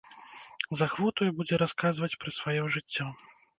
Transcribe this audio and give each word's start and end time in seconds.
З 0.79 0.79
ахвотаю 0.85 1.27
будзе 1.41 1.61
расказваць 1.65 2.11
пра 2.25 2.35
сваё 2.41 2.67
жыццё. 2.79 3.11